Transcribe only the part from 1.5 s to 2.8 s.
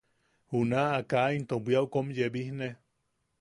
bwiau kom yebijne.